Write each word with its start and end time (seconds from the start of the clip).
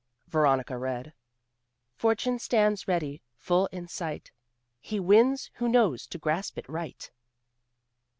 Veronica 0.27 0.79
read 0.79 1.13
"Fortune 1.93 2.39
stands 2.39 2.87
ready, 2.87 3.21
full 3.37 3.67
in 3.67 3.87
sight; 3.87 4.31
He 4.79 4.99
wins 4.99 5.51
who 5.57 5.69
knows 5.69 6.07
to 6.07 6.17
grasp 6.17 6.57
it 6.57 6.67
right." 6.67 7.11